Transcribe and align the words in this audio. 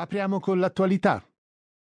Apriamo 0.00 0.40
con 0.40 0.58
l'attualità. 0.58 1.22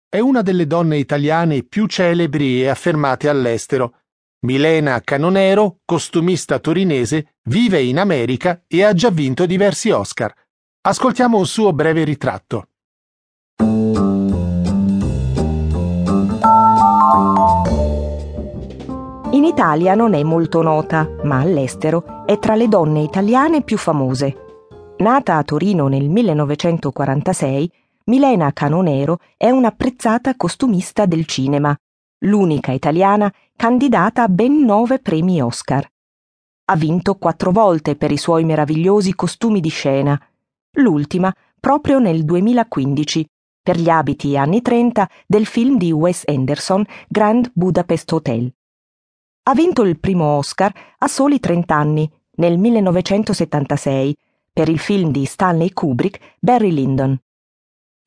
È 0.09 0.19
una 0.21 0.41
delle 0.41 0.67
donne 0.67 0.97
italiane 0.97 1.65
più 1.65 1.87
celebri 1.87 2.63
e 2.63 2.69
affermate 2.69 3.29
all'estero. 3.29 3.99
Milena 4.47 4.99
Canonero, 5.03 5.81
costumista 5.85 6.59
torinese, 6.59 7.35
vive 7.45 7.83
in 7.83 7.99
America 7.99 8.63
e 8.67 8.85
ha 8.85 8.95
già 8.95 9.11
vinto 9.11 9.45
diversi 9.45 9.91
Oscar. 9.91 10.33
Ascoltiamo 10.81 11.37
un 11.37 11.47
suo 11.47 11.75
breve 11.75 12.05
ritratto. 12.05 12.69
In 19.33 19.45
Italia 19.45 19.95
non 19.95 20.15
è 20.15 20.23
molto 20.23 20.63
nota, 20.63 21.07
ma 21.25 21.41
all'estero 21.41 22.25
è 22.25 22.39
tra 22.39 22.55
le 22.55 22.69
donne 22.69 23.01
italiane 23.01 23.63
più 23.63 23.77
famose. 23.77 24.95
Nata 25.01 25.37
a 25.37 25.43
Torino 25.43 25.89
nel 25.89 26.09
1946, 26.09 27.71
Milena 28.09 28.53
Canonero 28.53 29.19
è 29.37 29.51
un'apprezzata 29.51 30.37
costumista 30.37 31.07
del 31.07 31.27
cinema, 31.27 31.77
l'unica 32.19 32.71
italiana 32.71 33.33
candidata 33.57 34.23
a 34.23 34.29
ben 34.29 34.65
nove 34.65 35.01
premi 35.01 35.43
Oscar. 35.43 35.85
Ha 36.67 36.77
vinto 36.77 37.17
quattro 37.17 37.51
volte 37.51 37.97
per 37.97 38.13
i 38.13 38.17
suoi 38.17 38.45
meravigliosi 38.45 39.13
costumi 39.17 39.59
di 39.59 39.71
scena, 39.71 40.17
l'ultima 40.75 41.35
proprio 41.59 41.99
nel 41.99 42.25
2015 42.25 43.29
per 43.61 43.77
gli 43.77 43.89
abiti 43.89 44.37
anni 44.37 44.63
30 44.63 45.11
del 45.27 45.45
film 45.45 45.77
di 45.77 45.91
Wes 45.91 46.23
Anderson 46.27 46.87
Grand 47.09 47.51
Budapest 47.55 48.13
Hotel. 48.13 48.55
Ha 49.49 49.55
vinto 49.55 49.83
il 49.83 49.99
primo 49.99 50.27
Oscar 50.27 50.73
a 50.99 51.09
soli 51.09 51.41
30 51.41 51.75
anni, 51.75 52.09
nel 52.37 52.57
1976, 52.57 54.17
per 54.53 54.69
il 54.69 54.79
film 54.79 55.11
di 55.11 55.25
Stanley 55.25 55.73
Kubrick 55.73 56.37
Barry 56.39 56.71
Lyndon 56.71 57.19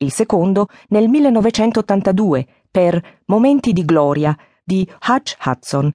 il 0.02 0.12
secondo 0.12 0.68
nel 0.88 1.08
1982 1.08 2.46
per 2.70 3.20
Momenti 3.26 3.72
di 3.72 3.84
gloria 3.84 4.36
di 4.64 4.88
Hutch 5.08 5.36
Hudson 5.44 5.90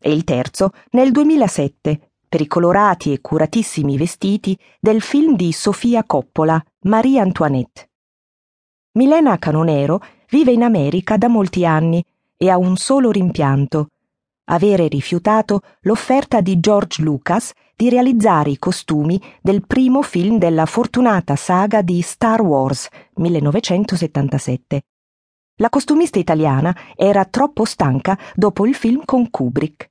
e 0.00 0.12
il 0.12 0.24
terzo 0.24 0.70
nel 0.90 1.10
2007 1.12 2.10
per 2.28 2.40
i 2.40 2.46
colorati 2.46 3.12
e 3.12 3.20
curatissimi 3.20 3.96
vestiti 3.96 4.58
del 4.80 5.00
film 5.00 5.36
di 5.36 5.52
Sofia 5.52 6.04
Coppola, 6.04 6.62
Marie 6.80 7.20
Antoinette. 7.20 7.90
Milena 8.92 9.38
Canonero 9.38 10.00
vive 10.30 10.50
in 10.50 10.62
America 10.62 11.16
da 11.16 11.28
molti 11.28 11.64
anni 11.64 12.04
e 12.36 12.50
ha 12.50 12.58
un 12.58 12.76
solo 12.76 13.12
rimpianto, 13.12 13.88
avere 14.46 14.88
rifiutato 14.88 15.60
l'offerta 15.82 16.40
di 16.40 16.58
George 16.58 17.02
Lucas 17.02 17.52
di 17.76 17.88
realizzare 17.88 18.50
i 18.50 18.58
costumi 18.58 19.20
del 19.40 19.66
primo 19.66 20.02
film 20.02 20.38
della 20.38 20.66
fortunata 20.66 21.36
saga 21.36 21.82
di 21.82 22.00
Star 22.02 22.40
Wars 22.42 22.88
1977. 23.14 24.82
La 25.58 25.68
costumista 25.68 26.18
italiana 26.18 26.76
era 26.96 27.24
troppo 27.24 27.64
stanca 27.64 28.18
dopo 28.34 28.66
il 28.66 28.74
film 28.74 29.04
con 29.04 29.30
Kubrick. 29.30 29.90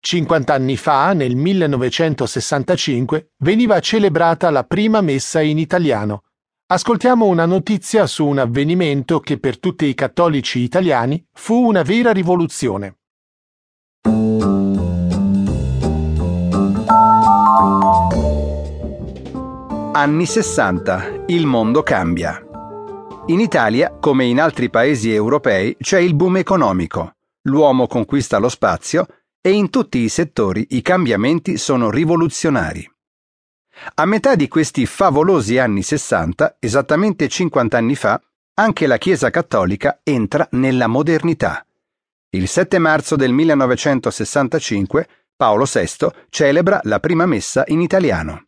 Cinquant'anni 0.00 0.76
fa, 0.78 1.12
nel 1.12 1.36
1965, 1.36 3.32
veniva 3.44 3.78
celebrata 3.80 4.48
la 4.48 4.64
prima 4.64 5.02
messa 5.02 5.42
in 5.42 5.58
italiano. 5.58 6.22
Ascoltiamo 6.70 7.24
una 7.24 7.46
notizia 7.46 8.06
su 8.06 8.26
un 8.26 8.36
avvenimento 8.36 9.20
che 9.20 9.38
per 9.38 9.58
tutti 9.58 9.86
i 9.86 9.94
cattolici 9.94 10.58
italiani 10.58 11.26
fu 11.32 11.66
una 11.66 11.80
vera 11.80 12.12
rivoluzione. 12.12 12.98
Anni 19.92 20.26
60. 20.26 21.24
Il 21.28 21.46
mondo 21.46 21.82
cambia. 21.82 22.38
In 23.28 23.40
Italia, 23.40 23.96
come 23.98 24.26
in 24.26 24.38
altri 24.38 24.68
paesi 24.68 25.10
europei, 25.10 25.74
c'è 25.80 26.00
il 26.00 26.14
boom 26.14 26.36
economico. 26.36 27.12
L'uomo 27.44 27.86
conquista 27.86 28.36
lo 28.36 28.50
spazio 28.50 29.06
e 29.40 29.52
in 29.52 29.70
tutti 29.70 30.00
i 30.00 30.10
settori 30.10 30.66
i 30.72 30.82
cambiamenti 30.82 31.56
sono 31.56 31.88
rivoluzionari. 31.88 32.86
A 33.94 34.04
metà 34.06 34.34
di 34.34 34.48
questi 34.48 34.86
favolosi 34.86 35.58
anni 35.58 35.82
60, 35.82 36.56
esattamente 36.58 37.28
50 37.28 37.76
anni 37.76 37.94
fa, 37.94 38.20
anche 38.54 38.86
la 38.86 38.98
Chiesa 38.98 39.30
cattolica 39.30 40.00
entra 40.02 40.46
nella 40.52 40.86
modernità. 40.86 41.64
Il 42.30 42.48
7 42.48 42.78
marzo 42.78 43.16
del 43.16 43.32
1965 43.32 45.08
Paolo 45.36 45.64
VI 45.64 46.08
celebra 46.28 46.80
la 46.84 46.98
prima 46.98 47.24
messa 47.24 47.62
in 47.68 47.80
italiano. 47.80 48.46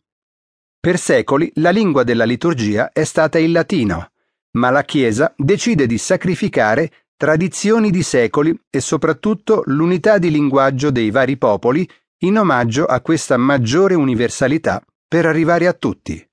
Per 0.79 0.99
secoli 0.99 1.51
la 1.55 1.69
lingua 1.69 2.03
della 2.03 2.25
liturgia 2.25 2.91
è 2.91 3.03
stata 3.05 3.39
il 3.39 3.51
latino, 3.51 4.11
ma 4.51 4.69
la 4.69 4.83
Chiesa 4.83 5.33
decide 5.37 5.85
di 5.85 5.97
sacrificare 5.97 6.91
tradizioni 7.15 7.91
di 7.91 8.03
secoli 8.03 8.59
e 8.69 8.81
soprattutto 8.81 9.61
l'unità 9.65 10.17
di 10.17 10.29
linguaggio 10.29 10.91
dei 10.91 11.11
vari 11.11 11.37
popoli 11.37 11.87
in 12.23 12.37
omaggio 12.37 12.85
a 12.85 12.99
questa 12.99 13.37
maggiore 13.37 13.95
universalità 13.95 14.83
per 15.11 15.25
arrivare 15.25 15.67
a 15.67 15.73
tutti. 15.73 16.25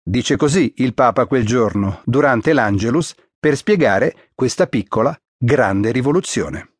Dice 0.00 0.36
così 0.36 0.74
il 0.76 0.94
Papa 0.94 1.26
quel 1.26 1.44
giorno, 1.44 2.02
durante 2.04 2.52
l'Angelus, 2.52 3.16
per 3.36 3.56
spiegare 3.56 4.30
questa 4.36 4.68
piccola, 4.68 5.12
grande 5.36 5.90
rivoluzione. 5.90 6.74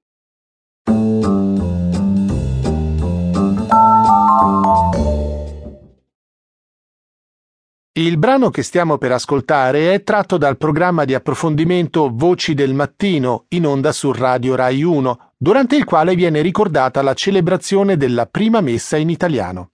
Il 7.94 8.18
brano 8.18 8.50
che 8.50 8.62
stiamo 8.62 8.96
per 8.98 9.10
ascoltare 9.10 9.94
è 9.94 10.04
tratto 10.04 10.38
dal 10.38 10.56
programma 10.56 11.04
di 11.04 11.14
approfondimento 11.14 12.08
Voci 12.12 12.54
del 12.54 12.72
Mattino 12.72 13.46
in 13.48 13.66
onda 13.66 13.90
su 13.90 14.12
Radio 14.12 14.54
Rai 14.54 14.84
1, 14.84 15.32
durante 15.36 15.74
il 15.74 15.82
quale 15.82 16.14
viene 16.14 16.40
ricordata 16.40 17.02
la 17.02 17.14
celebrazione 17.14 17.96
della 17.96 18.26
prima 18.26 18.60
messa 18.60 18.96
in 18.96 19.10
italiano. 19.10 19.72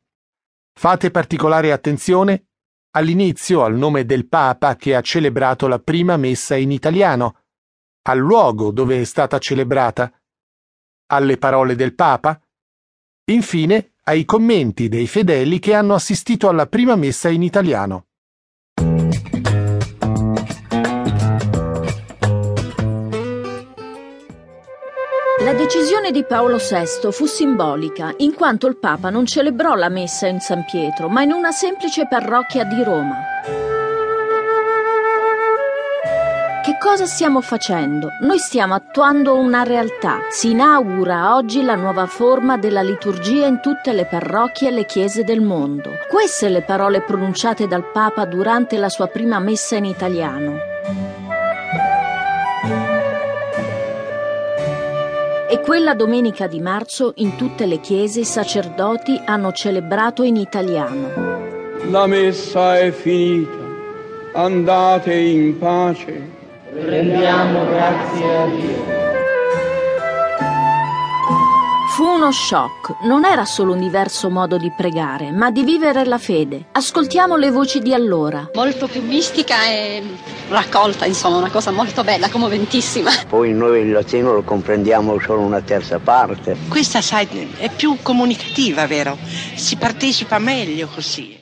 Fate 0.78 1.10
particolare 1.10 1.72
attenzione 1.72 2.50
all'inizio 2.90 3.64
al 3.64 3.74
nome 3.74 4.04
del 4.04 4.28
Papa 4.28 4.76
che 4.76 4.94
ha 4.94 5.00
celebrato 5.00 5.66
la 5.66 5.80
prima 5.80 6.16
messa 6.16 6.54
in 6.54 6.70
italiano, 6.70 7.40
al 8.02 8.18
luogo 8.18 8.70
dove 8.70 9.00
è 9.00 9.04
stata 9.04 9.40
celebrata, 9.40 10.08
alle 11.06 11.36
parole 11.36 11.74
del 11.74 11.96
Papa, 11.96 12.40
infine 13.24 13.94
ai 14.04 14.24
commenti 14.24 14.88
dei 14.88 15.08
fedeli 15.08 15.58
che 15.58 15.74
hanno 15.74 15.94
assistito 15.94 16.48
alla 16.48 16.68
prima 16.68 16.94
messa 16.94 17.28
in 17.28 17.42
italiano. 17.42 18.07
Decisione 26.08 26.12
di 26.12 26.24
Paolo 26.24 26.56
VI 26.56 27.12
fu 27.12 27.26
simbolica, 27.26 28.14
in 28.18 28.34
quanto 28.34 28.66
il 28.66 28.76
Papa 28.76 29.10
non 29.10 29.26
celebrò 29.26 29.74
la 29.74 29.88
messa 29.88 30.26
in 30.26 30.40
San 30.40 30.64
Pietro, 30.64 31.08
ma 31.08 31.22
in 31.22 31.32
una 31.32 31.52
semplice 31.52 32.06
parrocchia 32.08 32.64
di 32.64 32.82
Roma. 32.82 33.16
Che 36.62 36.76
cosa 36.78 37.06
stiamo 37.06 37.40
facendo? 37.40 38.10
Noi 38.20 38.38
stiamo 38.38 38.74
attuando 38.74 39.36
una 39.36 39.62
realtà. 39.62 40.18
Si 40.30 40.50
inaugura 40.50 41.34
oggi 41.34 41.62
la 41.62 41.76
nuova 41.76 42.06
forma 42.06 42.58
della 42.58 42.82
liturgia 42.82 43.46
in 43.46 43.60
tutte 43.60 43.92
le 43.92 44.04
parrocchie 44.04 44.68
e 44.68 44.72
le 44.72 44.84
chiese 44.84 45.24
del 45.24 45.40
mondo. 45.40 45.90
Queste 46.08 46.48
le 46.48 46.62
parole 46.62 47.00
pronunciate 47.00 47.66
dal 47.66 47.90
Papa 47.90 48.26
durante 48.26 48.76
la 48.76 48.88
sua 48.88 49.06
prima 49.06 49.38
messa 49.38 49.76
in 49.76 49.86
italiano. 49.86 50.67
E 55.58 55.60
quella 55.62 55.94
domenica 55.94 56.46
di 56.46 56.60
marzo 56.60 57.12
in 57.16 57.36
tutte 57.36 57.66
le 57.66 57.80
chiese 57.80 58.20
i 58.20 58.24
sacerdoti 58.24 59.20
hanno 59.24 59.50
celebrato 59.52 60.22
in 60.22 60.36
italiano. 60.36 61.10
La 61.90 62.06
messa 62.06 62.78
è 62.78 62.90
finita, 62.90 63.56
andate 64.34 65.14
in 65.14 65.58
pace. 65.58 66.22
Rendiamo 66.72 67.66
grazie 67.66 68.36
a 68.36 68.46
Dio. 68.46 69.17
Fu 71.98 72.04
uno 72.04 72.30
shock, 72.30 73.02
non 73.06 73.24
era 73.24 73.44
solo 73.44 73.72
un 73.72 73.80
diverso 73.80 74.30
modo 74.30 74.56
di 74.56 74.70
pregare, 74.70 75.32
ma 75.32 75.50
di 75.50 75.64
vivere 75.64 76.04
la 76.04 76.18
fede. 76.18 76.66
Ascoltiamo 76.70 77.34
le 77.34 77.50
voci 77.50 77.80
di 77.80 77.92
allora. 77.92 78.48
Molto 78.54 78.86
più 78.86 79.02
mistica 79.02 79.66
e 79.66 80.00
raccolta, 80.48 81.06
insomma, 81.06 81.38
una 81.38 81.50
cosa 81.50 81.72
molto 81.72 82.04
bella, 82.04 82.30
commoventissima. 82.30 83.10
Poi 83.28 83.52
noi 83.52 83.80
il 83.80 83.90
latino 83.90 84.32
lo 84.32 84.44
comprendiamo 84.44 85.18
solo 85.18 85.40
una 85.40 85.60
terza 85.60 85.98
parte. 85.98 86.56
Questa, 86.68 87.00
sai, 87.00 87.26
è 87.58 87.68
più 87.68 87.96
comunicativa, 88.00 88.86
vero? 88.86 89.18
Si 89.56 89.74
partecipa 89.74 90.38
meglio 90.38 90.86
così. 90.94 91.36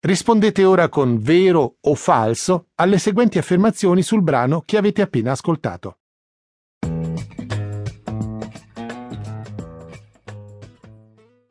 Rispondete 0.00 0.64
ora 0.64 0.90
con 0.90 1.18
vero 1.18 1.76
o 1.80 1.94
falso 1.94 2.66
alle 2.74 2.98
seguenti 2.98 3.38
affermazioni 3.38 4.02
sul 4.02 4.20
brano 4.20 4.62
che 4.66 4.76
avete 4.76 5.00
appena 5.00 5.32
ascoltato. 5.32 5.96